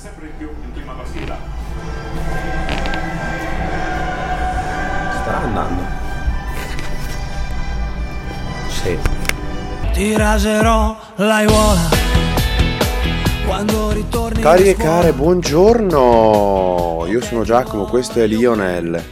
sempre 0.00 0.28
di 0.28 0.32
più 0.38 0.48
in 0.48 0.72
prima 0.72 0.94
partita. 0.94 1.36
Starà 5.20 5.40
andando. 5.42 5.82
Sì. 8.68 8.98
Ti 9.92 10.16
raserò 10.16 10.96
l'aiuola 11.16 11.80
quando 13.46 13.90
ritorni 13.90 14.40
Cari 14.40 14.68
e 14.70 14.74
care, 14.74 15.12
buongiorno. 15.12 17.04
Io 17.06 17.20
sono 17.20 17.42
Giacomo, 17.44 17.84
questo 17.84 18.20
è 18.20 18.26
Lionel 18.26 19.04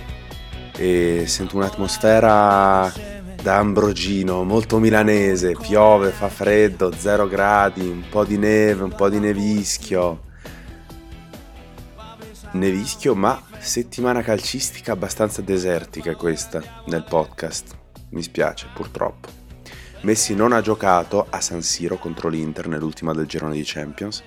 e 0.74 1.24
sento 1.26 1.56
un'atmosfera 1.56 2.90
da 3.42 3.56
Ambrogino, 3.56 4.42
molto 4.42 4.78
milanese. 4.78 5.54
Piove, 5.60 6.12
fa 6.12 6.28
freddo, 6.28 6.90
0 6.96 7.28
gradi, 7.28 7.86
un 7.86 8.04
po' 8.08 8.24
di 8.24 8.38
neve, 8.38 8.84
un 8.84 8.94
po' 8.94 9.10
di 9.10 9.18
nevischio. 9.18 10.22
Nevischio, 12.52 13.14
ma 13.14 13.42
settimana 13.58 14.22
calcistica 14.22 14.92
abbastanza 14.92 15.42
desertica 15.42 16.14
questa 16.14 16.62
nel 16.86 17.04
podcast. 17.08 17.76
Mi 18.10 18.22
spiace, 18.22 18.66
purtroppo. 18.72 19.28
Messi 20.02 20.34
non 20.34 20.52
ha 20.52 20.60
giocato 20.60 21.26
a 21.28 21.40
San 21.40 21.62
Siro 21.62 21.98
contro 21.98 22.28
l'Inter 22.28 22.68
nell'ultima 22.68 23.12
del 23.12 23.26
girone 23.26 23.54
di 23.54 23.62
Champions 23.64 24.22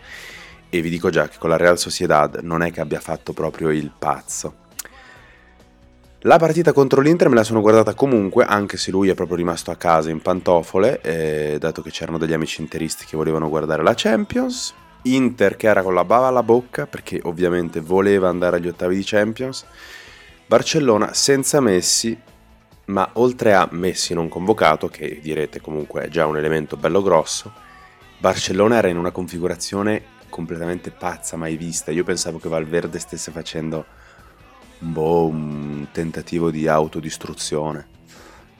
e 0.70 0.82
vi 0.82 0.90
dico 0.90 1.10
già 1.10 1.28
che 1.28 1.38
con 1.38 1.50
la 1.50 1.58
Real 1.58 1.78
Sociedad 1.78 2.40
non 2.44 2.62
è 2.62 2.72
che 2.72 2.82
abbia 2.82 3.00
fatto 3.00 3.34
proprio 3.34 3.70
il 3.70 3.92
pazzo. 3.98 4.56
La 6.26 6.38
partita 6.38 6.72
contro 6.72 7.02
l'Inter 7.02 7.30
me 7.30 7.36
la 7.36 7.44
sono 7.44 7.62
guardata 7.62 7.96
comunque, 7.96 8.46
anche 8.46 8.78
se 8.78 8.92
lui 8.92 9.10
è 9.10 9.16
proprio 9.16 9.38
rimasto 9.38 9.72
a 9.72 9.76
casa 9.76 10.12
in 10.12 10.22
pantofole, 10.22 11.02
eh, 11.02 11.58
dato 11.60 11.82
che 11.82 11.90
c'erano 11.90 12.20
degli 12.20 12.34
amici 12.34 12.62
interisti 12.62 13.06
che 13.06 13.18
volevano 13.18 13.50
guardare 13.50 13.82
la 13.82 13.94
Champions. 13.96 14.76
Inter 15.04 15.56
che 15.56 15.68
era 15.68 15.82
con 15.82 15.94
la 15.94 16.04
bava 16.04 16.28
alla 16.28 16.44
bocca, 16.44 16.86
perché 16.88 17.20
ovviamente 17.24 17.80
voleva 17.80 18.30
andare 18.30 18.58
agli 18.58 18.68
ottavi 18.68 18.96
di 18.96 19.04
Champions. 19.04 19.66
Barcellona 20.46 21.14
senza 21.14 21.60
Messi, 21.60 22.18
ma 22.86 23.10
oltre 23.14 23.54
a 23.54 23.68
Messi 23.72 24.14
non 24.14 24.30
convocato, 24.30 24.90
che 24.90 25.20
direte 25.22 25.62
comunque 25.62 26.04
è 26.04 26.08
già 26.10 26.26
un 26.26 26.38
elemento 26.38 26.78
bello 26.78 27.02
grosso, 27.02 27.52
Barcellona 28.18 28.76
era 28.78 28.88
in 28.88 28.98
una 28.98 29.10
configurazione 29.10 30.20
completamente 30.30 30.92
pazza, 30.92 31.38
mai 31.38 31.58
vista. 31.58 31.90
Io 31.90 32.04
pensavo 32.04 32.38
che 32.38 32.50
Valverde 32.50 33.00
stesse 33.00 33.32
facendo 33.32 33.86
un, 34.80 34.94
boh, 34.94 35.26
un 35.26 35.88
tentativo 35.92 36.52
di 36.52 36.68
autodistruzione. 36.68 37.88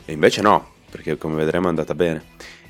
E 0.06 0.14
invece 0.14 0.42
no, 0.42 0.68
perché 0.90 1.18
come 1.18 1.36
vedremo 1.36 1.68
è 1.68 1.70
andata 1.70 1.94
bene. 1.94 2.24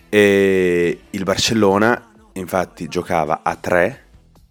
E 0.09 0.99
il 1.09 1.23
Barcellona 1.23 2.10
infatti 2.33 2.87
giocava 2.87 3.41
a 3.43 3.55
3 3.55 4.03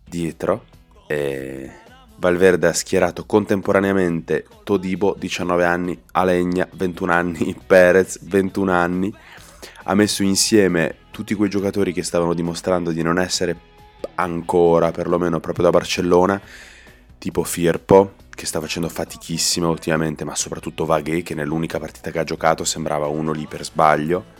dietro 0.04 0.64
e 1.06 1.70
Valverde 2.16 2.66
ha 2.68 2.72
schierato 2.72 3.24
contemporaneamente 3.24 4.46
Todibo 4.62 5.16
19 5.18 5.64
anni, 5.64 6.02
Alegna 6.12 6.68
21 6.70 7.12
anni, 7.12 7.56
Perez 7.66 8.22
21 8.22 8.72
anni, 8.72 9.14
ha 9.84 9.94
messo 9.94 10.22
insieme 10.22 10.96
tutti 11.10 11.34
quei 11.34 11.48
giocatori 11.48 11.92
che 11.92 12.02
stavano 12.02 12.34
dimostrando 12.34 12.90
di 12.90 13.02
non 13.02 13.18
essere 13.18 13.68
ancora, 14.16 14.90
perlomeno 14.90 15.40
proprio 15.40 15.64
da 15.64 15.70
Barcellona, 15.70 16.40
tipo 17.18 17.42
Firpo 17.42 18.14
che 18.28 18.46
sta 18.46 18.60
facendo 18.60 18.88
fatichissima 18.88 19.68
ultimamente, 19.68 20.24
ma 20.24 20.34
soprattutto 20.34 20.84
Vaghe 20.84 21.22
che 21.22 21.34
nell'unica 21.34 21.78
partita 21.78 22.10
che 22.10 22.18
ha 22.18 22.24
giocato 22.24 22.64
sembrava 22.64 23.06
uno 23.06 23.32
lì 23.32 23.46
per 23.46 23.64
sbaglio. 23.64 24.38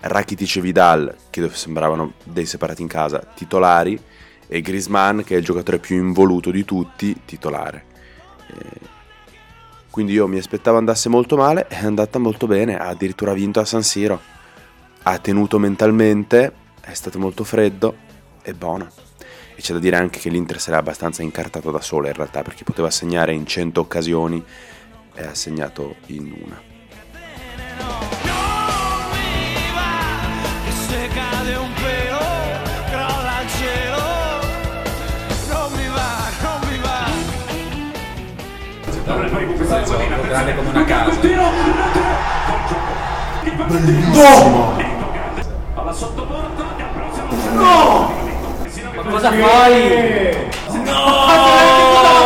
Rakitic 0.00 0.56
e 0.56 0.60
Vidal 0.60 1.16
che 1.30 1.48
sembravano 1.50 2.14
dei 2.24 2.46
separati 2.46 2.82
in 2.82 2.88
casa, 2.88 3.18
titolari 3.18 3.98
e 4.46 4.60
Griezmann 4.60 5.20
che 5.20 5.34
è 5.34 5.38
il 5.38 5.44
giocatore 5.44 5.78
più 5.78 5.96
involuto 5.96 6.50
di 6.50 6.64
tutti, 6.64 7.22
titolare. 7.24 7.84
Eh, 8.48 8.94
quindi 9.90 10.12
io 10.12 10.28
mi 10.28 10.36
aspettavo 10.36 10.76
andasse 10.76 11.08
molto 11.08 11.36
male, 11.36 11.68
è 11.68 11.82
andata 11.84 12.18
molto 12.18 12.46
bene, 12.46 12.78
ha 12.78 12.88
addirittura 12.88 13.32
vinto 13.32 13.60
a 13.60 13.64
San 13.64 13.82
Siro, 13.82 14.20
ha 15.04 15.18
tenuto 15.18 15.58
mentalmente, 15.58 16.52
è 16.82 16.92
stato 16.92 17.18
molto 17.18 17.44
freddo, 17.44 17.96
è 18.42 18.52
buono. 18.52 18.90
E 19.54 19.62
c'è 19.62 19.72
da 19.72 19.78
dire 19.78 19.96
anche 19.96 20.18
che 20.18 20.28
l'Inter 20.28 20.60
se 20.60 20.70
l'è 20.70 20.76
abbastanza 20.76 21.22
incartato 21.22 21.70
da 21.70 21.80
sola 21.80 22.08
in 22.08 22.12
realtà, 22.12 22.42
perché 22.42 22.62
poteva 22.62 22.90
segnare 22.90 23.32
in 23.32 23.46
100 23.46 23.80
occasioni 23.80 24.44
e 25.14 25.24
ha 25.24 25.34
segnato 25.34 25.96
in 26.08 26.30
una. 26.44 26.75
Grande 40.36 40.54
come 40.54 40.68
una 40.68 40.84
casa. 40.84 41.18
Bellissimo! 43.66 44.76
Alla 45.74 45.92
sottoporta, 45.92 46.64
No! 47.54 48.12
Ma 48.94 49.02
cosa 49.10 49.32
fai? 49.32 50.50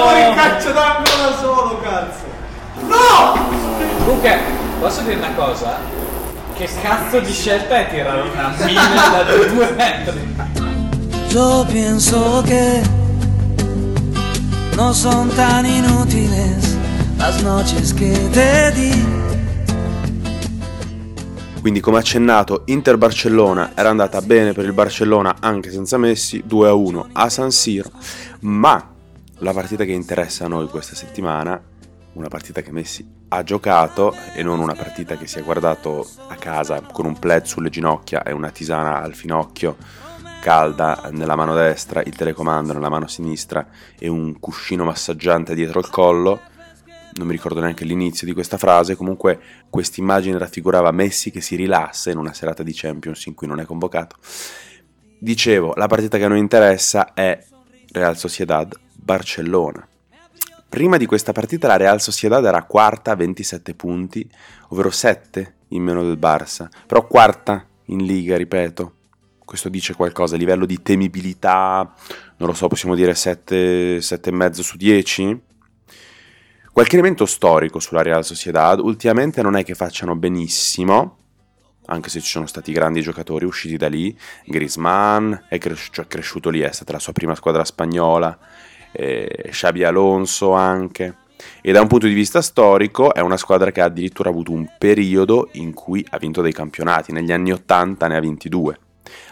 fuori 0.00 0.34
calcio 0.34 0.72
d'angolo 0.72 1.16
da 1.22 1.36
solo, 1.38 1.80
cazzo! 1.82 2.24
Comunque, 4.04 4.38
posso 4.80 5.02
dire 5.02 5.16
una 5.16 5.32
cosa? 5.36 5.78
Che 6.56 6.68
cazzo 6.82 7.20
di 7.20 7.32
scelta 7.32 7.76
è 7.76 7.88
tirare 7.90 8.22
una 8.22 8.54
mina 8.64 9.08
da 9.08 9.22
due 9.22 9.70
metri? 9.76 10.36
Yo 11.28 11.64
pienso 11.64 12.42
que 12.44 12.82
no 14.76 14.92
son 14.92 15.28
tan 15.28 15.64
inútiles 15.64 16.69
las 17.20 17.42
noches 17.42 17.92
que 17.92 18.10
te 18.32 18.72
di. 18.72 18.90
Quindi 21.60 21.80
come 21.80 21.98
accennato, 21.98 22.62
Inter-Barcellona 22.64 23.72
era 23.74 23.90
andata 23.90 24.22
bene 24.22 24.54
per 24.54 24.64
il 24.64 24.72
Barcellona 24.72 25.36
anche 25.38 25.70
senza 25.70 25.98
Messi, 25.98 26.42
2-1 26.48 27.10
a 27.12 27.28
San 27.28 27.50
Siro, 27.50 27.90
ma 28.40 28.94
la 29.40 29.52
partita 29.52 29.84
che 29.84 29.92
interessa 29.92 30.46
a 30.46 30.48
noi 30.48 30.66
questa 30.68 30.94
settimana, 30.94 31.62
una 32.14 32.28
partita 32.28 32.62
che 32.62 32.72
Messi 32.72 33.06
ha 33.28 33.42
giocato 33.42 34.14
e 34.34 34.42
non 34.42 34.58
una 34.58 34.74
partita 34.74 35.18
che 35.18 35.26
si 35.26 35.38
è 35.38 35.42
guardato 35.42 36.08
a 36.28 36.34
casa 36.36 36.80
con 36.80 37.04
un 37.04 37.18
plaid 37.18 37.44
sulle 37.44 37.68
ginocchia 37.68 38.22
e 38.22 38.32
una 38.32 38.48
tisana 38.48 39.02
al 39.02 39.14
finocchio 39.14 39.76
calda 40.40 41.10
nella 41.12 41.36
mano 41.36 41.54
destra, 41.54 42.00
il 42.02 42.16
telecomando 42.16 42.72
nella 42.72 42.88
mano 42.88 43.06
sinistra 43.06 43.66
e 43.98 44.08
un 44.08 44.40
cuscino 44.40 44.84
massaggiante 44.84 45.54
dietro 45.54 45.80
il 45.80 45.90
collo, 45.90 46.40
non 47.14 47.26
mi 47.26 47.32
ricordo 47.32 47.60
neanche 47.60 47.84
l'inizio 47.84 48.26
di 48.26 48.32
questa 48.32 48.58
frase, 48.58 48.96
comunque 48.96 49.40
quest'immagine 49.68 50.38
raffigurava 50.38 50.90
Messi 50.90 51.30
che 51.30 51.40
si 51.40 51.56
rilassa 51.56 52.10
in 52.10 52.18
una 52.18 52.32
serata 52.32 52.62
di 52.62 52.72
Champions 52.74 53.26
in 53.26 53.34
cui 53.34 53.46
non 53.46 53.60
è 53.60 53.64
convocato. 53.64 54.16
Dicevo, 55.18 55.74
la 55.76 55.86
partita 55.86 56.16
che 56.18 56.24
a 56.24 56.28
noi 56.28 56.38
interessa 56.38 57.12
è 57.12 57.44
Real 57.92 58.16
Sociedad 58.16 58.74
Barcellona. 58.94 59.86
Prima 60.68 60.96
di 60.96 61.06
questa 61.06 61.32
partita 61.32 61.66
la 61.66 61.76
Real 61.76 62.00
Sociedad 62.00 62.44
era 62.44 62.62
quarta 62.62 63.10
a 63.10 63.16
27 63.16 63.74
punti, 63.74 64.28
ovvero 64.68 64.90
7 64.90 65.54
in 65.68 65.82
meno 65.82 66.04
del 66.04 66.16
Barça, 66.16 66.68
però 66.86 67.06
quarta 67.06 67.66
in 67.86 68.04
liga, 68.04 68.36
ripeto. 68.36 68.94
Questo 69.44 69.68
dice 69.68 69.94
qualcosa 69.94 70.36
a 70.36 70.38
livello 70.38 70.64
di 70.64 70.80
temibilità, 70.80 71.92
non 72.36 72.48
lo 72.48 72.54
so, 72.54 72.68
possiamo 72.68 72.94
dire 72.94 73.14
7, 73.14 73.98
7,5 73.98 74.60
su 74.60 74.76
10? 74.76 75.40
Qualche 76.72 76.94
elemento 76.94 77.26
storico 77.26 77.80
sulla 77.80 78.02
Real 78.02 78.24
Sociedad, 78.24 78.78
ultimamente 78.78 79.42
non 79.42 79.56
è 79.56 79.64
che 79.64 79.74
facciano 79.74 80.14
benissimo, 80.14 81.16
anche 81.86 82.08
se 82.08 82.20
ci 82.20 82.28
sono 82.28 82.46
stati 82.46 82.70
grandi 82.70 83.02
giocatori 83.02 83.44
usciti 83.44 83.76
da 83.76 83.88
lì, 83.88 84.16
Griezmann 84.44 85.32
è, 85.48 85.58
cres- 85.58 85.88
cioè, 85.90 86.06
cresciuto 86.06 86.48
lì, 86.48 86.60
è 86.60 86.70
stata 86.70 86.92
la 86.92 87.00
sua 87.00 87.12
prima 87.12 87.34
squadra 87.34 87.64
spagnola, 87.64 88.38
eh, 88.92 89.48
Xabi 89.50 89.82
Alonso 89.82 90.52
anche, 90.52 91.16
e 91.60 91.72
da 91.72 91.80
un 91.80 91.88
punto 91.88 92.06
di 92.06 92.14
vista 92.14 92.40
storico 92.40 93.12
è 93.14 93.20
una 93.20 93.36
squadra 93.36 93.72
che 93.72 93.80
ha 93.80 93.86
addirittura 93.86 94.28
avuto 94.30 94.52
un 94.52 94.68
periodo 94.78 95.48
in 95.54 95.74
cui 95.74 96.06
ha 96.10 96.18
vinto 96.18 96.40
dei 96.40 96.52
campionati, 96.52 97.10
negli 97.12 97.32
anni 97.32 97.50
80 97.50 98.06
ne 98.06 98.16
ha 98.16 98.20
vinti 98.20 98.48
due. 98.48 98.78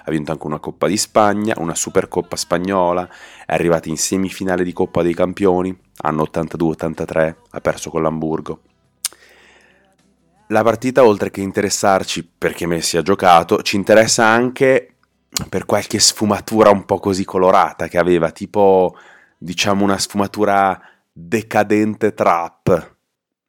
Ha 0.04 0.10
vinto 0.10 0.32
anche 0.32 0.46
una 0.46 0.58
Coppa 0.58 0.86
di 0.86 0.96
Spagna, 0.96 1.54
una 1.58 1.74
Supercoppa 1.74 2.36
spagnola, 2.36 3.08
è 3.46 3.54
arrivata 3.54 3.88
in 3.88 3.96
semifinale 3.96 4.64
di 4.64 4.72
Coppa 4.72 5.02
dei 5.02 5.14
Campioni, 5.14 5.76
anno 6.02 6.22
82-83, 6.22 7.34
ha 7.50 7.60
perso 7.60 7.90
con 7.90 8.02
l'Hamburgo. 8.02 8.60
La 10.48 10.62
partita, 10.62 11.04
oltre 11.04 11.30
che 11.30 11.42
interessarci 11.42 12.26
perché 12.38 12.66
Messi 12.66 12.96
ha 12.96 13.02
giocato, 13.02 13.60
ci 13.62 13.76
interessa 13.76 14.24
anche 14.24 14.94
per 15.48 15.66
qualche 15.66 15.98
sfumatura 15.98 16.70
un 16.70 16.84
po' 16.86 16.98
così 16.98 17.24
colorata 17.24 17.86
che 17.86 17.98
aveva, 17.98 18.30
tipo 18.30 18.96
diciamo 19.36 19.84
una 19.84 19.98
sfumatura 19.98 20.80
decadente 21.12 22.14
trap. 22.14 22.96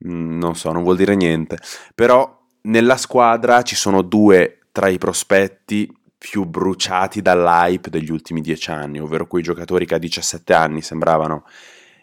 Mm, 0.06 0.40
Non 0.40 0.56
so, 0.56 0.72
non 0.72 0.84
vuol 0.84 0.98
dire 0.98 1.16
niente. 1.16 1.58
Però 1.96 2.38
nella 2.64 2.98
squadra 2.98 3.62
ci 3.62 3.76
sono 3.76 4.02
due 4.02 4.60
tra 4.72 4.88
i 4.90 4.98
prospetti 4.98 5.92
più 6.20 6.44
bruciati 6.44 7.22
dall'hype 7.22 7.90
degli 7.90 8.12
ultimi 8.12 8.42
dieci 8.42 8.70
anni, 8.72 9.00
ovvero 9.00 9.26
quei 9.26 9.42
giocatori 9.42 9.86
che 9.86 9.96
a 9.96 10.00
17 10.00 10.54
anni 10.54 10.82
sembravano 10.82 11.46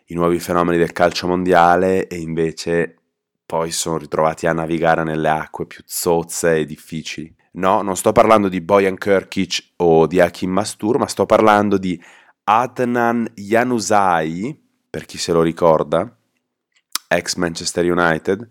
i 0.07 0.15
nuovi 0.15 0.41
fenomeni 0.41 0.79
del 0.79 0.93
calcio 0.93 1.27
mondiale 1.27 2.09
e 2.09 2.17
invece 2.17 2.97
poi 3.45 3.71
sono 3.71 3.99
ritrovati 3.99 4.47
a 4.47 4.55
navigare 4.55 5.05
nelle 5.05 5.29
acque 5.29 5.67
più 5.67 5.83
zozze 5.85 6.57
e 6.57 6.65
difficili. 6.65 7.33
No, 7.53 7.83
non 7.83 7.97
sto 7.97 8.13
parlando 8.13 8.49
di 8.49 8.61
Bojan 8.61 8.97
Kirkic 8.97 9.73
o 9.77 10.07
di 10.07 10.21
Hakim 10.21 10.51
Mastur, 10.51 10.99
ma 10.99 11.07
sto 11.07 11.27
parlando 11.27 11.77
di 11.77 12.03
Adnan 12.45 13.31
Januzaj, 13.35 14.57
per 14.89 15.05
chi 15.05 15.19
se 15.19 15.33
lo 15.33 15.43
ricorda, 15.43 16.17
ex 17.09 17.35
Manchester 17.35 17.91
United, 17.91 18.49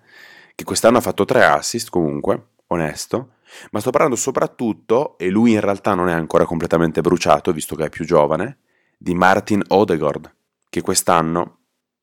che 0.53 0.63
quest'anno 0.63 0.97
ha 0.97 1.01
fatto 1.01 1.25
tre 1.25 1.43
assist 1.43 1.89
comunque, 1.89 2.49
onesto, 2.67 3.34
ma 3.71 3.79
sto 3.79 3.91
parlando 3.91 4.15
soprattutto, 4.15 5.17
e 5.17 5.29
lui 5.29 5.53
in 5.53 5.61
realtà 5.61 5.93
non 5.93 6.09
è 6.09 6.13
ancora 6.13 6.45
completamente 6.45 7.01
bruciato, 7.01 7.51
visto 7.51 7.75
che 7.75 7.85
è 7.85 7.89
più 7.89 8.05
giovane, 8.05 8.59
di 8.97 9.13
Martin 9.13 9.61
Odegaard, 9.67 10.33
che 10.69 10.81
quest'anno 10.81 11.59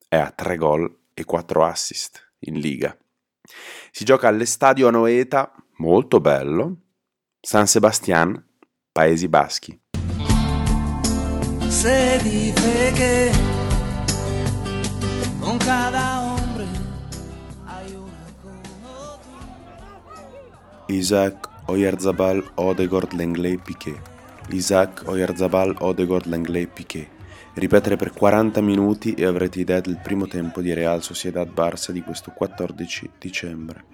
è 0.08 0.16
a 0.16 0.30
3 0.30 0.56
gol 0.56 0.98
e 1.14 1.24
4 1.24 1.64
assist 1.64 2.34
in 2.40 2.58
Liga. 2.58 2.96
Si 3.90 4.04
gioca 4.04 4.28
all'Estadio 4.28 4.88
Anoeta, 4.88 5.52
molto 5.78 6.20
bello, 6.20 6.76
San 7.40 7.66
Sebastián, 7.66 8.42
Paesi 8.92 9.28
Baschi. 9.28 9.80
Se 11.68 12.18
dice 12.22 12.92
que 12.94 13.32
con 15.40 15.56
cada 15.58 16.31
Isaac 20.92 21.48
Oyarzabal 21.68 22.52
Odegaard 22.56 23.14
Langley 23.14 23.56
Piquet. 23.56 23.98
Isaac 24.50 25.04
Oyarzabal 25.06 25.76
Odegaard 25.78 26.26
Langley 26.26 26.66
Piquet. 26.66 27.08
Ripetere 27.54 27.96
per 27.96 28.12
40 28.12 28.60
minuti 28.60 29.14
e 29.14 29.24
avrete 29.24 29.60
idea 29.60 29.80
del 29.80 29.98
primo 30.02 30.26
tempo 30.26 30.60
di 30.60 30.74
Real 30.74 31.02
Sociedad 31.02 31.48
Barça 31.48 31.92
di 31.92 32.02
questo 32.02 32.30
14 32.32 33.08
dicembre. 33.18 33.84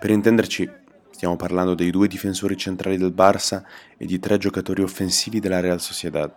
Per 0.00 0.08
intenderci, 0.08 0.66
stiamo 1.10 1.36
parlando 1.36 1.74
dei 1.74 1.90
due 1.90 2.08
difensori 2.08 2.56
centrali 2.56 2.96
del 2.96 3.12
Barça 3.12 3.62
e 3.98 4.06
di 4.06 4.18
tre 4.18 4.38
giocatori 4.38 4.82
offensivi 4.82 5.38
della 5.38 5.60
Real 5.60 5.82
Sociedad. 5.82 6.32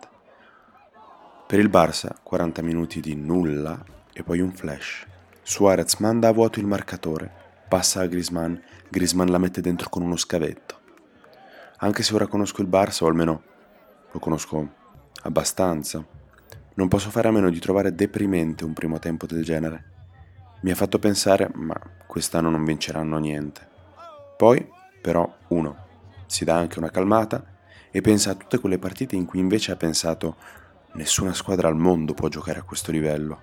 Per 1.46 1.58
il 1.58 1.70
Barça, 1.70 2.14
40 2.22 2.60
minuti 2.60 3.00
di 3.00 3.14
nulla 3.14 3.82
e 4.12 4.22
poi 4.22 4.40
un 4.40 4.52
flash. 4.52 5.06
Suarez 5.40 5.94
manda 6.00 6.28
a 6.28 6.32
vuoto 6.32 6.60
il 6.60 6.66
marcatore, 6.66 7.39
passa 7.70 8.00
a 8.00 8.06
Griezmann, 8.06 8.56
Griezmann 8.88 9.28
la 9.28 9.38
mette 9.38 9.60
dentro 9.60 9.88
con 9.88 10.02
uno 10.02 10.16
scavetto. 10.16 10.80
Anche 11.78 12.02
se 12.02 12.12
ora 12.12 12.26
conosco 12.26 12.62
il 12.62 12.68
Barça, 12.68 13.04
o 13.04 13.06
almeno 13.06 13.42
lo 14.10 14.18
conosco 14.18 14.68
abbastanza, 15.22 16.04
non 16.74 16.88
posso 16.88 17.10
fare 17.10 17.28
a 17.28 17.30
meno 17.30 17.48
di 17.48 17.60
trovare 17.60 17.94
deprimente 17.94 18.64
un 18.64 18.72
primo 18.72 18.98
tempo 18.98 19.26
del 19.26 19.44
genere. 19.44 19.84
Mi 20.62 20.72
ha 20.72 20.74
fatto 20.74 20.98
pensare, 20.98 21.48
ma 21.54 21.80
quest'anno 22.08 22.50
non 22.50 22.64
vinceranno 22.64 23.18
niente. 23.18 23.68
Poi, 24.36 24.68
però, 25.00 25.32
uno 25.48 25.86
si 26.26 26.44
dà 26.44 26.56
anche 26.56 26.80
una 26.80 26.90
calmata 26.90 27.44
e 27.92 28.00
pensa 28.00 28.32
a 28.32 28.34
tutte 28.34 28.58
quelle 28.58 28.78
partite 28.80 29.14
in 29.14 29.26
cui 29.26 29.38
invece 29.38 29.70
ha 29.70 29.76
pensato 29.76 30.36
nessuna 30.94 31.32
squadra 31.34 31.68
al 31.68 31.76
mondo 31.76 32.14
può 32.14 32.26
giocare 32.26 32.58
a 32.58 32.64
questo 32.64 32.90
livello. 32.90 33.42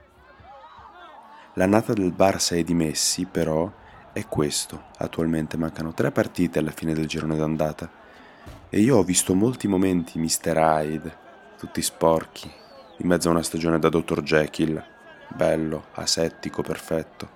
L'annata 1.53 1.93
del 1.93 2.13
Barça 2.13 2.57
e 2.57 2.65
di 2.65 2.73
Messi, 2.73 3.25
però, 3.25 3.85
è 4.17 4.27
questo. 4.27 4.85
Attualmente 4.97 5.57
mancano 5.57 5.93
tre 5.93 6.11
partite 6.11 6.59
alla 6.59 6.71
fine 6.71 6.93
del 6.93 7.05
girone 7.05 7.37
d'andata. 7.37 7.89
E 8.69 8.79
io 8.79 8.97
ho 8.97 9.03
visto 9.03 9.35
molti 9.35 9.67
momenti 9.67 10.17
Mr. 10.17 10.57
Hyde, 10.57 11.17
tutti 11.57 11.81
sporchi, 11.81 12.51
in 12.97 13.07
mezzo 13.07 13.27
a 13.27 13.31
una 13.31 13.43
stagione 13.43 13.77
da 13.77 13.89
Dr. 13.89 14.23
Jekyll, 14.23 14.83
bello, 15.35 15.85
asettico, 15.93 16.63
perfetto. 16.63 17.29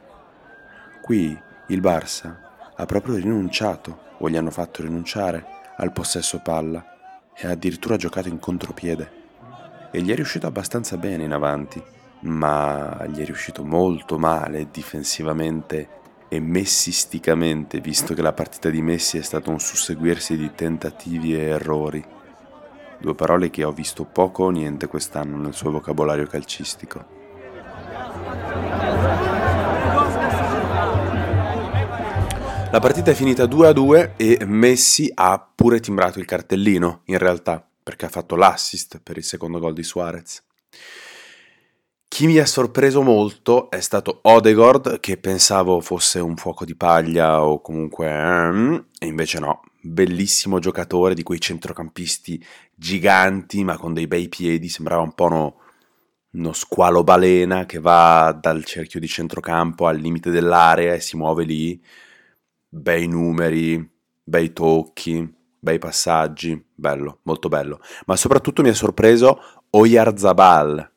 Qui 1.01 1.39
il 1.67 1.81
Barça 1.81 2.35
ha 2.75 2.85
proprio 2.85 3.15
rinunciato, 3.15 4.09
o 4.17 4.29
gli 4.29 4.35
hanno 4.35 4.51
fatto 4.51 4.81
rinunciare, 4.81 5.45
al 5.77 5.91
possesso 5.91 6.39
palla 6.39 7.31
e 7.33 7.47
ha 7.47 7.51
addirittura 7.51 7.95
giocato 7.95 8.27
in 8.27 8.39
contropiede. 8.39 9.19
E 9.91 10.01
gli 10.01 10.11
è 10.11 10.15
riuscito 10.15 10.47
abbastanza 10.47 10.97
bene 10.97 11.23
in 11.23 11.31
avanti, 11.31 11.81
ma 12.21 13.05
gli 13.07 13.19
è 13.19 13.25
riuscito 13.25 13.63
molto 13.63 14.17
male 14.17 14.69
difensivamente 14.71 15.99
e 16.33 16.39
messisticamente, 16.39 17.81
visto 17.81 18.13
che 18.13 18.21
la 18.21 18.31
partita 18.31 18.69
di 18.69 18.81
Messi 18.81 19.17
è 19.17 19.21
stata 19.21 19.49
un 19.49 19.59
susseguirsi 19.59 20.37
di 20.37 20.51
tentativi 20.55 21.35
e 21.35 21.41
errori. 21.41 22.01
Due 22.97 23.15
parole 23.15 23.49
che 23.49 23.65
ho 23.65 23.73
visto 23.73 24.05
poco 24.05 24.45
o 24.45 24.49
niente 24.49 24.87
quest'anno 24.87 25.35
nel 25.35 25.53
suo 25.53 25.71
vocabolario 25.71 26.25
calcistico. 26.27 27.05
La 32.71 32.79
partita 32.79 33.11
è 33.11 33.13
finita 33.13 33.45
2 33.45 33.67
a 33.67 33.73
2 33.73 34.13
e 34.15 34.45
Messi 34.45 35.11
ha 35.13 35.45
pure 35.53 35.81
timbrato 35.81 36.19
il 36.19 36.25
cartellino, 36.25 37.01
in 37.07 37.17
realtà, 37.17 37.61
perché 37.83 38.05
ha 38.05 38.09
fatto 38.09 38.37
l'assist 38.37 39.01
per 39.03 39.17
il 39.17 39.25
secondo 39.25 39.59
gol 39.59 39.73
di 39.73 39.83
Suarez. 39.83 40.41
Chi 42.13 42.25
mi 42.25 42.39
ha 42.39 42.45
sorpreso 42.45 43.03
molto 43.03 43.69
è 43.69 43.79
stato 43.79 44.19
Odegaard, 44.23 44.99
che 44.99 45.15
pensavo 45.15 45.79
fosse 45.79 46.19
un 46.19 46.35
fuoco 46.35 46.65
di 46.65 46.75
paglia 46.75 47.41
o 47.41 47.61
comunque... 47.61 48.09
ehm, 48.09 48.87
e 48.99 49.05
invece 49.05 49.39
no, 49.39 49.61
bellissimo 49.79 50.59
giocatore 50.59 51.13
di 51.13 51.23
quei 51.23 51.39
centrocampisti 51.39 52.43
giganti 52.75 53.63
ma 53.63 53.77
con 53.77 53.93
dei 53.93 54.07
bei 54.07 54.27
piedi, 54.27 54.67
sembrava 54.67 55.01
un 55.01 55.13
po' 55.13 55.25
uno, 55.27 55.55
uno 56.31 56.51
squalo 56.51 57.05
balena 57.05 57.65
che 57.65 57.79
va 57.79 58.37
dal 58.37 58.65
cerchio 58.65 58.99
di 58.99 59.07
centrocampo 59.07 59.87
al 59.87 59.97
limite 59.97 60.31
dell'area 60.31 60.93
e 60.93 60.99
si 60.99 61.15
muove 61.15 61.45
lì, 61.45 61.81
bei 62.67 63.07
numeri, 63.07 63.89
bei 64.21 64.51
tocchi, 64.51 65.33
bei 65.57 65.79
passaggi, 65.79 66.61
bello, 66.75 67.19
molto 67.23 67.47
bello. 67.47 67.79
Ma 68.05 68.17
soprattutto 68.17 68.61
mi 68.61 68.69
ha 68.69 68.73
sorpreso 68.73 69.39
Oyarzabal, 69.69 70.90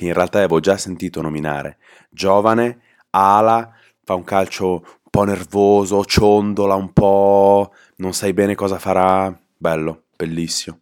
che 0.00 0.06
in 0.06 0.14
realtà 0.14 0.38
avevo 0.38 0.60
già 0.60 0.78
sentito 0.78 1.20
nominare. 1.20 1.76
Giovane, 2.08 2.80
ala, 3.10 3.70
fa 4.02 4.14
un 4.14 4.24
calcio 4.24 4.66
un 4.72 5.10
po' 5.10 5.24
nervoso, 5.24 6.04
ciondola 6.04 6.74
un 6.74 6.90
po', 6.94 7.74
non 7.96 8.14
sai 8.14 8.32
bene 8.32 8.54
cosa 8.54 8.78
farà. 8.78 9.38
Bello, 9.58 10.04
bellissimo. 10.16 10.78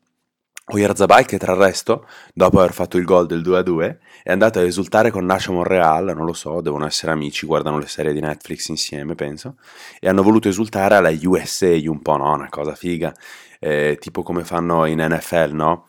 Oyarzabal 0.67 1.25
che 1.25 1.37
tra 1.37 1.55
il 1.55 1.59
resto, 1.59 2.07
dopo 2.33 2.61
aver 2.61 2.73
fatto 2.73 2.97
il 2.97 3.05
gol 3.05 3.27
del 3.27 3.41
2-2, 3.41 3.97
è 4.23 4.31
andato 4.31 4.61
a 4.61 4.63
esultare 4.63 5.11
con 5.11 5.25
Nacho 5.25 5.51
Monreal, 5.53 6.15
non 6.15 6.25
lo 6.25 6.35
so, 6.35 6.61
devono 6.61 6.87
essere 6.87 7.11
amici, 7.11 7.45
guardano 7.45 7.79
le 7.79 7.89
serie 7.89 8.13
di 8.13 8.21
Netflix 8.21 8.69
insieme, 8.69 9.17
penso, 9.17 9.57
e 9.99 10.09
hanno 10.09 10.23
voluto 10.23 10.49
esultare 10.49 10.95
alla 10.95 11.11
USA 11.25 11.75
un 11.87 12.03
po', 12.03 12.17
no? 12.17 12.35
Una 12.35 12.51
cosa 12.51 12.77
figa, 12.77 13.13
eh, 13.59 13.97
tipo 13.99 14.23
come 14.23 14.45
fanno 14.45 14.85
in 14.85 15.05
NFL, 15.05 15.55
no? 15.55 15.88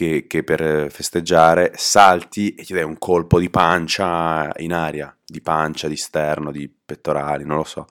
Che, 0.00 0.24
che 0.26 0.42
per 0.42 0.90
festeggiare 0.90 1.72
salti 1.74 2.54
e 2.54 2.64
ti 2.64 2.72
dai 2.72 2.84
un 2.84 2.96
colpo 2.96 3.38
di 3.38 3.50
pancia 3.50 4.50
in 4.56 4.72
aria, 4.72 5.14
di 5.22 5.42
pancia, 5.42 5.88
di 5.88 5.96
sterno, 5.96 6.50
di 6.50 6.72
pettorali, 6.86 7.44
non 7.44 7.58
lo 7.58 7.64
so. 7.64 7.86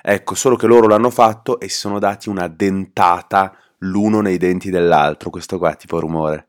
Ecco, 0.00 0.34
solo 0.34 0.56
che 0.56 0.66
loro 0.66 0.86
l'hanno 0.86 1.10
fatto 1.10 1.60
e 1.60 1.68
si 1.68 1.76
sono 1.76 1.98
dati 1.98 2.30
una 2.30 2.48
dentata 2.48 3.54
l'uno 3.80 4.22
nei 4.22 4.38
denti 4.38 4.70
dell'altro, 4.70 5.28
questo 5.28 5.58
qua 5.58 5.74
tipo 5.74 6.00
rumore. 6.00 6.48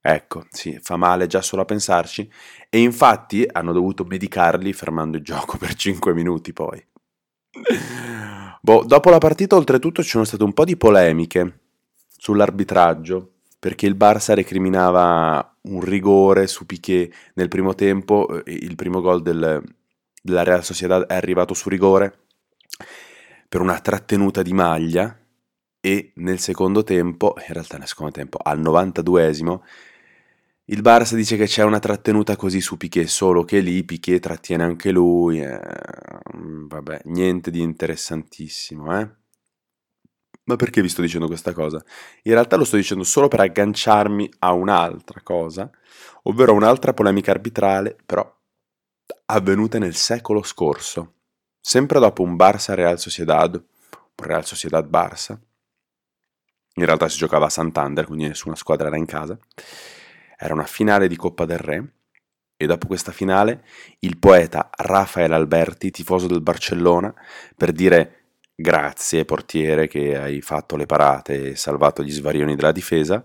Ecco, 0.00 0.46
sì, 0.50 0.76
fa 0.82 0.96
male 0.96 1.28
già 1.28 1.40
solo 1.40 1.62
a 1.62 1.64
pensarci. 1.64 2.28
E 2.68 2.80
infatti 2.80 3.46
hanno 3.48 3.72
dovuto 3.72 4.02
medicarli 4.02 4.72
fermando 4.72 5.16
il 5.16 5.22
gioco 5.22 5.56
per 5.58 5.74
5 5.74 6.12
minuti 6.12 6.52
poi. 6.52 6.84
boh, 8.60 8.82
dopo 8.84 9.10
la 9.10 9.18
partita 9.18 9.54
oltretutto 9.54 10.02
ci 10.02 10.08
sono 10.08 10.24
state 10.24 10.42
un 10.42 10.54
po' 10.54 10.64
di 10.64 10.76
polemiche 10.76 11.58
sull'arbitraggio, 12.18 13.34
perché 13.60 13.86
il 13.86 13.94
Barça 13.94 14.32
recriminava 14.32 15.56
un 15.62 15.80
rigore 15.82 16.46
su 16.46 16.64
Piquet 16.64 17.14
nel 17.34 17.48
primo 17.48 17.74
tempo, 17.74 18.42
eh, 18.42 18.52
il 18.52 18.74
primo 18.74 19.02
gol 19.02 19.20
del, 19.20 19.62
della 20.22 20.42
Real 20.42 20.64
Sociedad 20.64 21.04
è 21.04 21.14
arrivato 21.14 21.52
su 21.52 21.68
rigore 21.68 22.20
per 23.46 23.60
una 23.60 23.78
trattenuta 23.78 24.40
di 24.40 24.54
maglia 24.54 25.14
e 25.78 26.12
nel 26.16 26.38
secondo 26.38 26.82
tempo, 26.82 27.34
in 27.46 27.52
realtà 27.52 27.76
nel 27.76 27.86
secondo 27.86 28.12
tempo, 28.12 28.38
al 28.42 28.60
92esimo, 28.60 29.60
il 30.66 30.80
Barça 30.80 31.14
dice 31.14 31.36
che 31.36 31.46
c'è 31.46 31.62
una 31.62 31.80
trattenuta 31.80 32.36
così 32.36 32.60
su 32.60 32.78
Piquet, 32.78 33.08
solo 33.08 33.44
che 33.44 33.60
lì 33.60 33.84
Piquet 33.84 34.20
trattiene 34.22 34.62
anche 34.62 34.90
lui, 34.90 35.42
eh, 35.42 35.60
vabbè, 36.32 37.02
niente 37.04 37.50
di 37.50 37.60
interessantissimo, 37.60 38.98
eh. 38.98 39.19
Ma 40.50 40.56
perché 40.56 40.82
vi 40.82 40.88
sto 40.88 41.00
dicendo 41.00 41.28
questa 41.28 41.52
cosa? 41.52 41.80
In 42.22 42.32
realtà 42.32 42.56
lo 42.56 42.64
sto 42.64 42.74
dicendo 42.74 43.04
solo 43.04 43.28
per 43.28 43.38
agganciarmi 43.38 44.28
a 44.40 44.50
un'altra 44.50 45.20
cosa, 45.22 45.70
ovvero 46.24 46.54
un'altra 46.54 46.92
polemica 46.92 47.30
arbitrale, 47.30 47.96
però 48.04 48.28
avvenuta 49.26 49.78
nel 49.78 49.94
secolo 49.94 50.42
scorso, 50.42 51.14
sempre 51.60 52.00
dopo 52.00 52.22
un 52.22 52.34
Barça 52.34 52.74
Real 52.74 52.98
Sociedad, 52.98 53.54
un 53.54 54.26
Real 54.26 54.44
Sociedad 54.44 54.84
Barça, 54.88 55.38
In 56.74 56.84
realtà 56.84 57.08
si 57.08 57.18
giocava 57.18 57.46
a 57.46 57.50
Santander, 57.50 58.06
quindi 58.06 58.26
nessuna 58.26 58.56
squadra 58.56 58.88
era 58.88 58.96
in 58.96 59.06
casa. 59.06 59.38
Era 60.36 60.54
una 60.54 60.66
finale 60.66 61.06
di 61.06 61.14
Coppa 61.16 61.44
del 61.44 61.58
Re 61.58 61.92
e 62.56 62.66
dopo 62.66 62.88
questa 62.88 63.12
finale 63.12 63.64
il 64.00 64.18
poeta 64.18 64.68
Rafael 64.76 65.32
Alberti, 65.32 65.92
tifoso 65.92 66.26
del 66.26 66.40
Barcellona, 66.40 67.14
per 67.56 67.70
dire 67.70 68.19
grazie 68.60 69.24
portiere 69.24 69.88
che 69.88 70.18
hai 70.18 70.42
fatto 70.42 70.76
le 70.76 70.86
parate 70.86 71.50
e 71.50 71.56
salvato 71.56 72.02
gli 72.02 72.10
svarioni 72.10 72.54
della 72.54 72.72
difesa, 72.72 73.24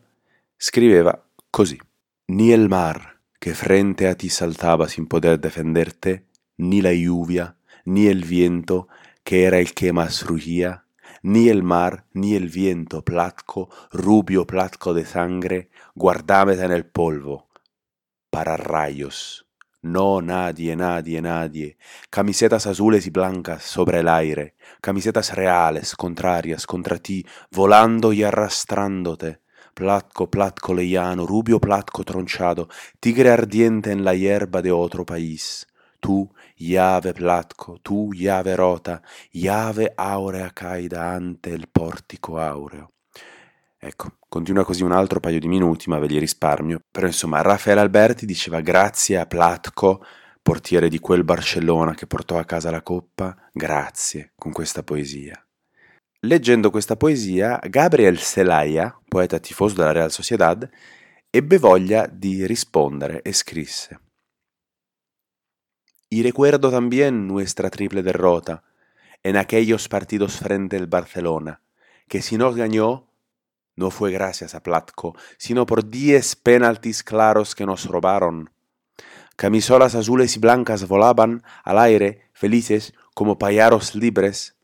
scriveva 0.56 1.22
così. 1.50 1.80
Ni 2.28 2.52
el 2.52 2.68
mar 2.70 3.20
que 3.38 3.54
frente 3.54 4.08
a 4.08 4.16
ti 4.16 4.30
saltaba 4.30 4.88
sin 4.88 5.08
poder 5.08 5.38
defenderte, 5.38 6.28
ni 6.58 6.82
la 6.82 6.92
lluvia, 6.92 7.56
ni 7.86 8.08
el 8.08 8.24
viento 8.24 8.88
que 9.24 9.44
era 9.44 9.60
el 9.60 9.74
que 9.74 9.92
más 9.92 10.26
rugía, 10.26 10.86
ni 11.22 11.50
el 11.50 11.62
mar, 11.62 12.06
ni 12.14 12.36
el 12.36 12.50
viento 12.50 13.04
platco, 13.04 13.70
rubio 13.92 14.48
platco 14.48 14.94
de 14.94 15.06
sangre, 15.06 15.70
guardámete 15.94 16.64
en 16.64 16.72
el 16.72 16.86
polvo, 16.86 17.50
para 18.30 18.58
rayos. 18.58 19.45
No, 19.86 20.20
nadie, 20.20 20.76
nadie, 20.76 21.22
nadie. 21.22 21.78
Camisetas 22.10 22.66
azules 22.66 23.06
y 23.06 23.12
blancas 23.12 23.62
sobre 23.62 24.00
el 24.00 24.08
aire, 24.08 24.56
camisetas 24.82 25.36
reales, 25.36 25.96
contrarias, 25.96 26.66
contra 26.66 26.98
ti, 26.98 27.24
volando 27.52 28.12
y 28.12 28.24
arrastrándote. 28.24 29.42
Platco, 29.76 30.32
platco 30.32 30.74
leyano, 30.74 31.28
rubio 31.28 31.60
platco 31.60 32.04
tronchado, 32.04 32.68
tigre 33.00 33.30
ardiente 33.30 33.92
en 33.92 34.04
la 34.04 34.16
hierba 34.16 34.64
de 34.64 34.72
otro 34.72 35.06
país. 35.06 35.68
Tú, 36.00 36.34
llave 36.58 37.14
platco, 37.14 37.78
tú, 37.84 38.12
llave 38.12 38.56
rota, 38.56 39.04
llave 39.32 39.94
aurea 39.96 40.50
caida 40.50 41.14
ante 41.14 41.52
il 41.52 41.68
portico 41.68 42.40
aureo. 42.40 42.95
Ecco, 43.86 44.18
continua 44.28 44.66
così 44.66 44.82
un 44.82 44.92
altro 44.92 45.20
paio 45.20 45.40
di 45.40 45.48
minuti, 45.48 45.90
ma 45.90 46.00
ve 46.00 46.08
li 46.08 46.18
risparmio. 46.18 46.80
Però 46.90 47.06
insomma, 47.06 47.44
Raffaele 47.44 47.82
Alberti 47.82 48.26
diceva 48.26 48.60
grazie 48.60 49.20
a 49.20 49.28
Platco, 49.28 50.04
portiere 50.42 50.90
di 50.90 50.98
quel 50.98 51.24
Barcellona 51.24 51.94
che 51.94 52.08
portò 52.08 52.40
a 52.40 52.46
casa 52.46 52.72
la 52.72 52.82
coppa, 52.82 53.38
grazie 53.54 54.32
con 54.36 54.52
questa 54.52 54.82
poesia. 54.82 55.40
Leggendo 56.22 56.72
questa 56.72 56.96
poesia, 56.96 57.60
Gabriel 57.70 58.18
Celaya, 58.18 59.00
poeta 59.08 59.38
tifoso 59.38 59.76
della 59.76 59.92
Real 59.92 60.12
Sociedad, 60.12 60.68
ebbe 61.30 61.60
voglia 61.60 62.08
di 62.08 62.44
rispondere 62.48 63.22
e 63.22 63.34
scrisse 63.34 64.00
Y 66.10 66.24
recuerdo 66.24 66.72
también 66.72 67.28
nuestra 67.28 67.70
triple 67.70 68.02
derrota 68.02 68.64
en 69.22 69.36
aquellos 69.38 69.88
partidos 69.90 70.38
frente 70.38 70.76
al 70.76 70.88
Barcelona, 70.88 71.62
que 72.08 72.22
si 72.24 72.38
nos 72.38 72.56
ganó, 72.56 73.15
no 73.76 73.92
fue 73.92 74.12
gracias 74.12 74.56
a 74.56 74.64
Platco, 74.64 75.16
sino 75.38 75.66
por 75.66 75.90
diez 75.90 76.36
penaltis 76.36 77.04
claros 77.04 77.56
que 77.56 77.66
nos 77.66 77.86
robaron. 77.86 78.52
Camisolas 79.36 79.96
azules 79.96 80.36
y 80.38 80.40
blancas 80.40 80.88
volaban 80.88 81.44
al 81.64 81.80
aire, 81.80 82.30
felices 82.34 82.94
como 83.14 83.38
payaros 83.38 83.96
libres, 83.96 84.56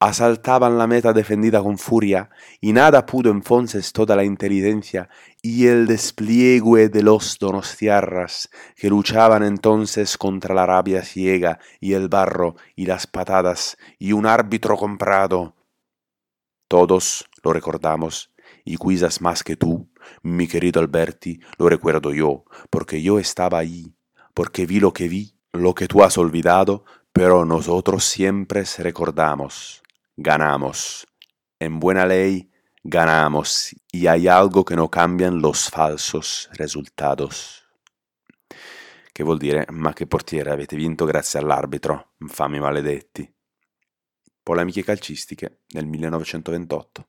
asaltaban 0.00 0.78
la 0.78 0.86
meta 0.86 1.12
defendida 1.12 1.62
con 1.62 1.78
furia, 1.78 2.30
y 2.60 2.72
nada 2.72 3.06
pudo 3.06 3.30
entonces 3.30 3.92
toda 3.92 4.14
la 4.16 4.24
inteligencia 4.24 5.08
y 5.42 5.66
el 5.66 5.86
despliegue 5.86 6.88
de 6.88 7.02
los 7.02 7.38
donostiarras, 7.38 8.50
que 8.76 8.88
luchaban 8.88 9.42
entonces 9.42 10.16
contra 10.16 10.54
la 10.54 10.66
rabia 10.66 11.02
ciega 11.02 11.58
y 11.80 11.94
el 11.94 12.08
barro 12.08 12.56
y 12.76 12.86
las 12.86 13.06
patadas 13.06 13.76
y 13.98 14.12
un 14.12 14.26
árbitro 14.26 14.76
comprado. 14.76 15.54
Todos 16.68 17.28
lo 17.42 17.52
recordamos, 17.52 18.30
y 18.68 18.76
quizás 18.76 19.20
más 19.20 19.42
que 19.42 19.56
tú, 19.56 19.90
mi 20.22 20.46
querido 20.46 20.80
Alberti, 20.80 21.40
lo 21.56 21.68
recuerdo 21.68 22.12
yo, 22.12 22.44
porque 22.70 23.02
yo 23.02 23.18
estaba 23.18 23.58
ahí, 23.58 23.94
porque 24.34 24.66
vi 24.66 24.78
lo 24.78 24.92
que 24.92 25.08
vi, 25.08 25.34
lo 25.52 25.74
que 25.74 25.88
tú 25.88 26.02
has 26.02 26.18
olvidado, 26.18 26.84
pero 27.12 27.44
nosotros 27.44 28.04
siempre 28.04 28.64
recordamos 28.78 29.82
ganamos. 30.18 31.06
En 31.60 31.78
buena 31.78 32.04
ley, 32.04 32.50
ganamos 32.82 33.74
y 33.90 34.06
hay 34.06 34.28
algo 34.28 34.64
che 34.64 34.74
non 34.74 34.88
cambian 34.88 35.40
los 35.40 35.70
falsos 35.70 36.48
resultados. 36.52 37.64
Che 39.12 39.24
vuol 39.24 39.38
dire, 39.38 39.66
ma 39.70 39.92
che 39.92 40.06
portiere, 40.06 40.50
avete 40.50 40.76
vinto 40.76 41.04
grazie 41.04 41.38
all'arbitro, 41.40 42.14
infami 42.18 42.60
maledetti. 42.60 43.32
Polemiche 44.42 44.82
calcistiche 44.82 45.60
nel 45.68 45.86
1928. 45.86 47.06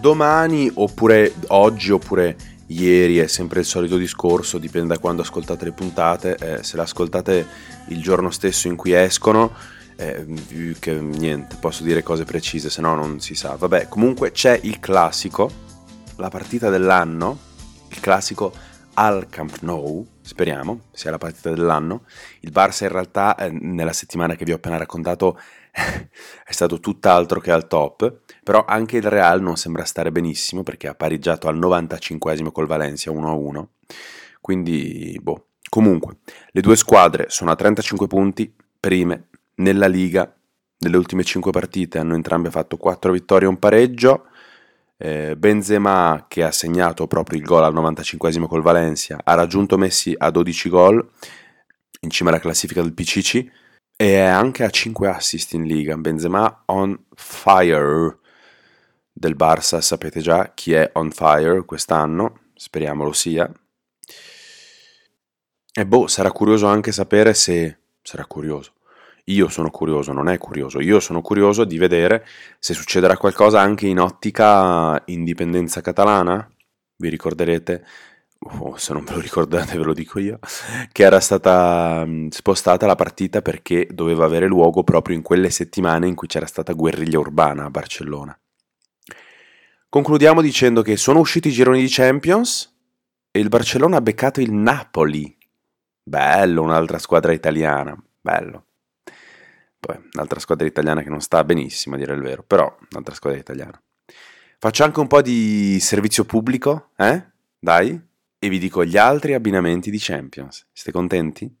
Domani 0.00 0.70
oppure 0.72 1.34
oggi 1.48 1.90
oppure 1.90 2.36
ieri 2.66 3.18
è 3.18 3.26
sempre 3.26 3.60
il 3.60 3.66
solito 3.66 3.96
discorso, 3.96 4.58
dipende 4.58 4.94
da 4.94 5.00
quando 5.00 5.22
ascoltate 5.22 5.64
le 5.64 5.72
puntate, 5.72 6.36
eh, 6.36 6.62
se 6.62 6.76
le 6.76 6.82
ascoltate 6.82 7.46
il 7.88 8.00
giorno 8.00 8.30
stesso 8.30 8.68
in 8.68 8.76
cui 8.76 8.92
escono, 8.92 9.52
eh, 9.96 10.24
che 10.78 10.92
niente, 10.92 11.56
posso 11.58 11.82
dire 11.82 12.04
cose 12.04 12.22
precise, 12.22 12.70
se 12.70 12.80
no 12.80 12.94
non 12.94 13.18
si 13.18 13.34
sa. 13.34 13.56
Vabbè, 13.56 13.88
comunque 13.88 14.30
c'è 14.30 14.58
il 14.62 14.78
classico, 14.78 15.50
la 16.16 16.28
partita 16.28 16.70
dell'anno, 16.70 17.38
il 17.88 17.98
classico 17.98 18.52
al 18.94 19.28
Camp 19.28 19.58
Nou, 19.62 20.06
speriamo 20.20 20.82
sia 20.92 21.10
la 21.10 21.18
partita 21.18 21.50
dell'anno. 21.50 22.02
Il 22.40 22.52
Barça 22.52 22.84
in 22.84 22.90
realtà 22.90 23.34
eh, 23.34 23.50
nella 23.50 23.92
settimana 23.92 24.36
che 24.36 24.44
vi 24.44 24.52
ho 24.52 24.56
appena 24.56 24.76
raccontato 24.76 25.40
è 26.44 26.52
stato 26.52 26.80
tutt'altro 26.80 27.40
che 27.40 27.50
al 27.50 27.66
top, 27.66 28.20
però 28.42 28.64
anche 28.66 28.96
il 28.96 29.08
Real 29.08 29.40
non 29.40 29.56
sembra 29.56 29.84
stare 29.84 30.10
benissimo 30.10 30.62
perché 30.62 30.88
ha 30.88 30.94
pareggiato 30.94 31.48
al 31.48 31.56
95 31.56 32.50
col 32.52 32.66
Valencia 32.66 33.10
1-1, 33.10 33.64
quindi 34.40 35.18
boh. 35.20 35.44
Comunque, 35.70 36.20
le 36.52 36.62
due 36.62 36.76
squadre 36.76 37.26
sono 37.28 37.50
a 37.50 37.54
35 37.54 38.06
punti, 38.06 38.50
prime 38.80 39.28
nella 39.56 39.86
Liga, 39.86 40.34
nelle 40.78 40.96
ultime 40.96 41.24
5 41.24 41.50
partite 41.50 41.98
hanno 41.98 42.14
entrambe 42.14 42.50
fatto 42.50 42.78
4 42.78 43.12
vittorie 43.12 43.46
e 43.46 43.50
un 43.50 43.58
pareggio, 43.58 44.28
eh, 44.96 45.36
Benzema 45.36 46.24
che 46.26 46.42
ha 46.42 46.50
segnato 46.50 47.06
proprio 47.06 47.38
il 47.38 47.44
gol 47.44 47.62
al 47.62 47.72
95 47.72 48.46
col 48.48 48.62
Valencia 48.62 49.20
ha 49.22 49.34
raggiunto 49.34 49.78
Messi 49.78 50.12
a 50.16 50.28
12 50.30 50.68
gol 50.68 51.08
in 52.00 52.10
cima 52.10 52.30
alla 52.30 52.40
classifica 52.40 52.82
del 52.82 52.92
PCC 52.92 53.46
e 54.00 54.14
è 54.14 54.20
anche 54.20 54.62
a 54.62 54.70
5 54.70 55.08
assist 55.08 55.54
in 55.54 55.64
Liga. 55.64 55.96
Benzema 55.96 56.62
on 56.66 56.96
fire 57.16 58.18
del 59.12 59.34
Barça, 59.34 59.80
sapete 59.80 60.20
già 60.20 60.52
chi 60.54 60.72
è 60.72 60.88
on 60.94 61.10
fire 61.10 61.64
quest'anno, 61.64 62.42
speriamo 62.54 63.02
lo 63.02 63.12
sia. 63.12 63.50
E 65.72 65.84
boh, 65.84 66.06
sarà 66.06 66.30
curioso 66.30 66.68
anche 66.68 66.92
sapere 66.92 67.34
se... 67.34 67.78
sarà 68.00 68.24
curioso. 68.24 68.74
Io 69.24 69.48
sono 69.48 69.68
curioso, 69.68 70.12
non 70.12 70.28
è 70.28 70.38
curioso. 70.38 70.78
Io 70.78 71.00
sono 71.00 71.20
curioso 71.20 71.64
di 71.64 71.76
vedere 71.76 72.24
se 72.60 72.74
succederà 72.74 73.16
qualcosa 73.16 73.60
anche 73.60 73.88
in 73.88 73.98
ottica 73.98 75.02
indipendenza 75.06 75.80
catalana. 75.80 76.48
Vi 76.96 77.08
ricorderete 77.08 77.84
oh, 78.38 78.76
se 78.76 78.92
non 78.92 79.04
ve 79.04 79.14
lo 79.14 79.20
ricordate 79.20 79.76
ve 79.76 79.84
lo 79.84 79.92
dico 79.92 80.18
io, 80.18 80.38
che 80.92 81.02
era 81.02 81.20
stata 81.20 82.06
spostata 82.30 82.86
la 82.86 82.94
partita 82.94 83.42
perché 83.42 83.88
doveva 83.90 84.24
avere 84.24 84.46
luogo 84.46 84.84
proprio 84.84 85.16
in 85.16 85.22
quelle 85.22 85.50
settimane 85.50 86.06
in 86.06 86.14
cui 86.14 86.28
c'era 86.28 86.46
stata 86.46 86.72
guerriglia 86.72 87.18
urbana 87.18 87.64
a 87.64 87.70
Barcellona. 87.70 88.38
Concludiamo 89.88 90.42
dicendo 90.42 90.82
che 90.82 90.96
sono 90.96 91.20
usciti 91.20 91.48
i 91.48 91.52
gironi 91.52 91.80
di 91.80 91.88
Champions 91.88 92.76
e 93.30 93.40
il 93.40 93.48
Barcellona 93.48 93.96
ha 93.96 94.02
beccato 94.02 94.40
il 94.40 94.52
Napoli. 94.52 95.36
Bello, 96.02 96.62
un'altra 96.62 96.98
squadra 96.98 97.32
italiana, 97.32 97.96
bello. 98.20 98.64
Poi, 99.80 99.96
un'altra 100.12 100.40
squadra 100.40 100.66
italiana 100.66 101.02
che 101.02 101.08
non 101.08 101.20
sta 101.20 101.44
benissimo, 101.44 101.94
a 101.94 101.98
dire 101.98 102.12
il 102.14 102.20
vero, 102.20 102.42
però 102.42 102.76
un'altra 102.90 103.14
squadra 103.14 103.38
italiana. 103.38 103.80
Faccio 104.58 104.84
anche 104.84 105.00
un 105.00 105.06
po' 105.06 105.22
di 105.22 105.78
servizio 105.80 106.24
pubblico, 106.24 106.90
eh? 106.96 107.24
Dai, 107.58 108.07
e 108.38 108.48
vi 108.48 108.58
dico 108.58 108.84
gli 108.84 108.96
altri 108.96 109.34
abbinamenti 109.34 109.90
di 109.90 109.98
Champions. 109.98 110.66
Siete 110.72 110.92
contenti? 110.92 111.52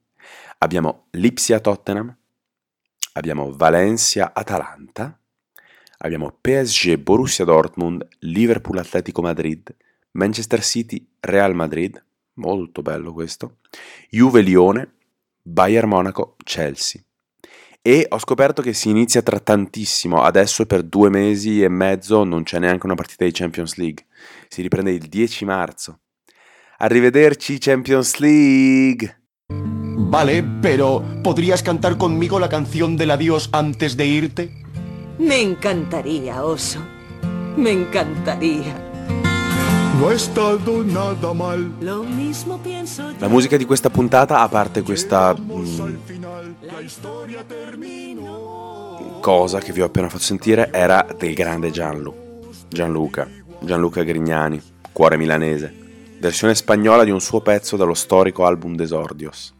Abbiamo 0.58 1.06
Lipsia 1.10 1.60
Tottenham, 1.60 2.14
abbiamo 3.12 3.52
Valencia 3.52 4.32
Atalanta, 4.32 5.18
abbiamo 5.98 6.36
PSG 6.40 6.96
Borussia 6.96 7.44
Dortmund, 7.44 8.06
Liverpool 8.20 8.78
Atletico 8.78 9.22
Madrid, 9.22 9.74
Manchester 10.12 10.62
City 10.62 11.06
Real 11.20 11.54
Madrid, 11.54 12.02
molto 12.34 12.82
bello 12.82 13.12
questo, 13.12 13.58
Juve 14.10 14.40
Lione, 14.40 14.94
Bayern 15.42 15.88
Monaco 15.88 16.36
Chelsea. 16.44 17.02
E 17.80 18.06
ho 18.08 18.18
scoperto 18.18 18.60
che 18.60 18.72
si 18.72 18.90
inizia 18.90 19.22
tra 19.22 19.38
tantissimo, 19.38 20.22
adesso 20.22 20.66
per 20.66 20.82
due 20.82 21.08
mesi 21.08 21.62
e 21.62 21.68
mezzo 21.68 22.24
non 22.24 22.42
c'è 22.42 22.58
neanche 22.58 22.86
una 22.86 22.96
partita 22.96 23.24
di 23.24 23.32
Champions 23.32 23.76
League, 23.76 24.06
si 24.48 24.62
riprende 24.62 24.90
il 24.90 25.08
10 25.08 25.44
marzo. 25.44 26.00
Arrivederci 26.80 27.58
Champions 27.58 28.20
League! 28.20 29.12
Vale, 29.50 30.44
pero 30.62 31.02
¿podrías 31.24 31.64
cantar 31.64 31.98
conmigo 31.98 32.38
la 32.38 32.48
canción 32.48 32.96
del 32.96 33.10
adiós 33.10 33.48
antes 33.50 33.96
de 33.96 34.06
irte? 34.06 34.64
Me 35.18 35.40
encantaría, 35.42 36.44
oso. 36.44 36.78
Me 37.56 37.72
encantaría. 37.72 38.74
No 39.98 40.08
ha 40.08 40.14
estado 40.14 40.84
nada 40.84 41.34
mal. 41.34 41.72
Lo 41.80 42.04
mismo 42.04 42.58
pienso 42.58 43.10
yo. 43.10 43.16
La 43.18 43.28
musica 43.28 43.56
di 43.56 43.64
questa 43.64 43.90
puntata, 43.90 44.40
a 44.40 44.48
parte 44.48 44.82
questa 44.82 45.34
mm, 45.34 45.96
historia 46.84 47.42
terminó. 47.42 49.18
cosa 49.20 49.58
che 49.58 49.72
vi 49.72 49.80
ho 49.80 49.86
appena 49.86 50.08
fatto 50.08 50.22
sentire, 50.22 50.70
era 50.72 51.04
del 51.18 51.34
grande 51.34 51.72
Gianlu, 51.72 52.14
Gianluca, 52.68 53.26
Gianluca 53.58 54.04
Grignani, 54.04 54.62
Cuore 54.92 55.16
Milanese, 55.16 55.87
versione 56.20 56.54
spagnola 56.54 57.04
di 57.04 57.10
un 57.10 57.20
suo 57.20 57.40
pezzo 57.40 57.76
dallo 57.76 57.94
storico 57.94 58.44
album 58.44 58.74
Desordios. 58.74 59.54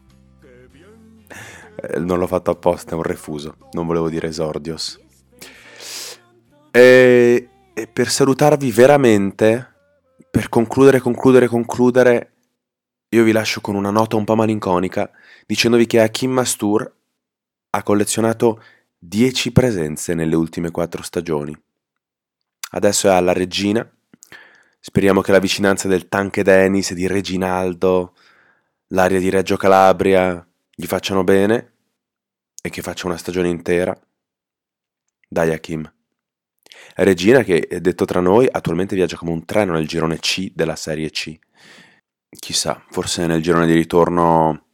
Eh, 1.81 1.99
non 2.01 2.19
l'ho 2.19 2.27
fatto 2.27 2.51
apposta, 2.51 2.93
è 2.93 2.95
un 2.95 3.03
refuso, 3.03 3.57
non 3.73 3.87
volevo 3.87 4.09
dire 4.09 4.29
Esordios. 4.29 5.01
E, 6.71 7.49
e 7.75 7.87
per 7.87 8.09
salutarvi 8.09 8.71
veramente, 8.71 9.75
per 10.31 10.49
concludere, 10.49 11.01
concludere, 11.01 11.47
concludere, 11.47 12.33
io 13.11 13.23
vi 13.23 13.33
lascio 13.33 13.61
con 13.61 13.75
una 13.75 13.91
nota 13.91 14.17
un 14.17 14.25
po' 14.25 14.35
malinconica, 14.35 15.11
dicendovi 15.47 15.87
che 15.87 16.01
Hakim 16.01 16.33
Mastur 16.33 16.93
ha 17.71 17.83
collezionato 17.83 18.63
10 18.99 19.53
presenze 19.53 20.15
nelle 20.15 20.35
ultime 20.35 20.71
4 20.71 21.03
stagioni. 21.03 21.57
Adesso 22.71 23.09
è 23.09 23.13
alla 23.13 23.33
Regina. 23.33 23.89
Speriamo 24.81 25.21
che 25.21 25.33
la 25.33 25.41
vicinanza 25.41 25.89
del 25.89 26.09
Tanque 26.09 26.43
Dennis 26.43 26.93
e 26.93 26.95
di 26.95 27.07
Reginaldo, 27.07 28.15
l'aria 28.89 29.19
di 29.19 29.29
Reggio 29.29 29.57
Calabria 29.57 30.47
gli 30.75 30.87
facciano 30.87 31.25
bene 31.25 31.73
e 32.63 32.71
che 32.71 32.83
faccia 32.83 33.07
una 33.07 33.17
stagione 33.17 33.49
intera. 33.49 33.99
Dai 35.29 35.53
Hakim. 35.53 35.93
Regina 36.95 37.43
che, 37.43 37.57
eh, 37.57 37.81
detto 37.81 38.05
tra 38.05 38.21
noi, 38.21 38.49
attualmente 38.51 38.95
viaggia 38.95 39.17
come 39.17 39.33
un 39.33 39.45
treno 39.45 39.73
nel 39.73 39.87
girone 39.87 40.19
C 40.19 40.53
della 40.55 40.77
Serie 40.77 41.11
C. 41.11 41.37
Chissà, 42.29 42.83
forse 42.91 43.27
nel 43.27 43.43
girone 43.43 43.67
di 43.67 43.75
ritorno, 43.75 44.67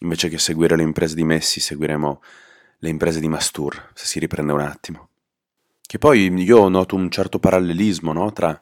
invece 0.00 0.28
che 0.28 0.38
seguire 0.38 0.76
le 0.76 0.82
imprese 0.82 1.14
di 1.14 1.24
Messi, 1.24 1.60
seguiremo 1.60 2.22
le 2.78 2.88
imprese 2.88 3.20
di 3.20 3.28
Mastur, 3.28 3.90
se 3.94 4.06
si 4.06 4.18
riprende 4.18 4.52
un 4.52 4.60
attimo. 4.60 5.08
Che 5.80 5.98
poi 5.98 6.32
io 6.32 6.68
noto 6.68 6.96
un 6.96 7.10
certo 7.10 7.38
parallelismo 7.38 8.12
no? 8.12 8.32
tra 8.32 8.60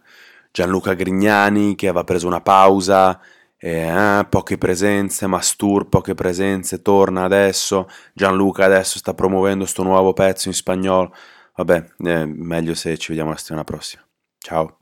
Gianluca 0.54 0.94
Grignani 0.94 1.74
che 1.74 1.88
aveva 1.88 2.04
preso 2.04 2.28
una 2.28 2.40
pausa, 2.40 3.20
e, 3.58 3.88
ah, 3.88 4.24
poche 4.24 4.56
presenze, 4.56 5.26
Mastur 5.26 5.88
poche 5.88 6.14
presenze, 6.14 6.80
torna 6.80 7.24
adesso, 7.24 7.88
Gianluca 8.12 8.64
adesso 8.64 8.98
sta 8.98 9.14
promuovendo 9.14 9.66
sto 9.66 9.82
nuovo 9.82 10.12
pezzo 10.12 10.46
in 10.46 10.54
spagnolo. 10.54 11.12
Vabbè, 11.56 11.84
eh, 12.04 12.24
meglio 12.26 12.74
se 12.74 12.96
ci 12.98 13.08
vediamo 13.08 13.30
la 13.30 13.36
settimana 13.36 13.64
prossima. 13.64 14.06
Ciao. 14.38 14.76